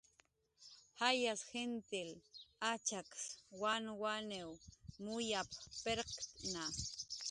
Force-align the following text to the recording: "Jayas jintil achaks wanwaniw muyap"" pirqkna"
"Jayas 0.99 1.41
jintil 1.49 2.09
achaks 2.71 3.23
wanwaniw 3.61 4.51
muyap"" 5.03 5.49
pirqkna" 5.83 6.65